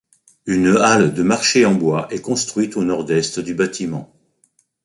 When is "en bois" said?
1.63-2.07